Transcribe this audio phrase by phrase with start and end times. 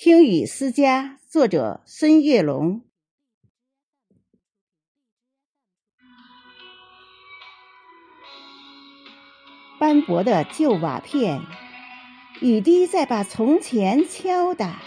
[0.00, 2.82] 听雨思家，作者孙月龙。
[9.80, 11.40] 斑驳的旧瓦片，
[12.40, 14.80] 雨滴在把从前敲打，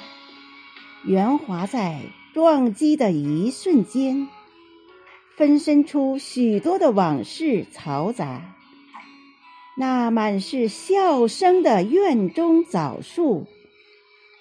[1.04, 2.00] 圆滑在
[2.34, 4.30] 撞击的一瞬间，
[5.36, 8.56] 分身出许多的往事嘈杂。
[9.76, 13.46] 那满是笑声的院中枣树。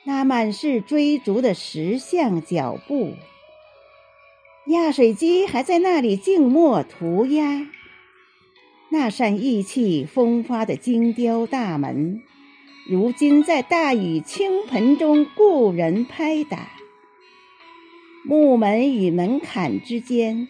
[0.05, 3.15] 那满是追逐的石像脚步，
[4.67, 7.67] 压水机还在那里静默涂鸦。
[8.89, 12.23] 那扇意气风发的精雕大门，
[12.89, 16.71] 如今在大雨倾盆中故人拍打。
[18.25, 20.49] 木门与门槛之间，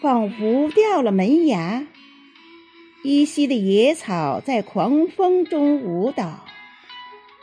[0.00, 1.86] 仿佛掉了门牙。
[3.02, 6.44] 依稀的野草在狂风中舞蹈。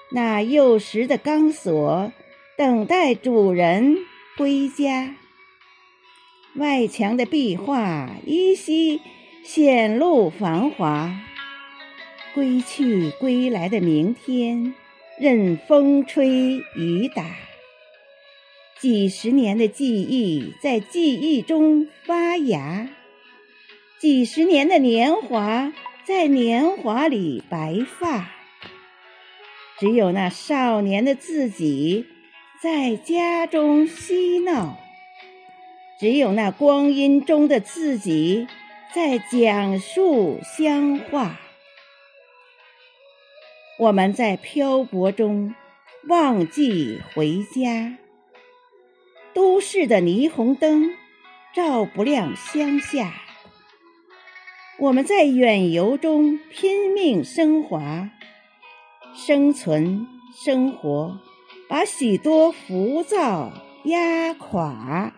[0.10, 2.12] 那幼时的钢索，
[2.58, 3.98] 等待主人
[4.38, 5.16] 归家。
[6.56, 9.02] 外墙的壁画依稀
[9.44, 11.14] 显露繁华。
[12.34, 14.76] 归去归来的明天，
[15.20, 17.26] 任风吹雨打。
[18.80, 22.88] 几十年的记忆在记忆中发芽，
[24.00, 25.74] 几十年的年华
[26.06, 28.37] 在年华里白发。
[29.80, 32.08] 只有那少年的自己
[32.64, 34.76] 在家中嬉闹，
[36.00, 38.48] 只有那光阴中的自己
[38.96, 41.40] 在讲述乡话。
[43.78, 45.54] 我们在漂泊中
[46.08, 47.98] 忘记回家，
[49.36, 50.96] 都市的霓虹灯
[51.54, 53.14] 照不亮乡下。
[54.80, 58.10] 我们在远游中拼命升华。
[59.18, 61.18] 生存生活，
[61.68, 63.52] 把许多浮躁
[63.86, 65.12] 压垮。